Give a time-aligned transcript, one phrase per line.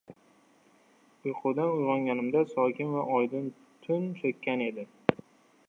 [1.31, 3.53] Uyqudan uygʻonganimda sokin va oydin
[3.85, 4.89] tun choʻkkan edi.